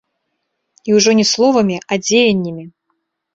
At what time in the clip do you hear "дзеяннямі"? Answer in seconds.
2.05-2.65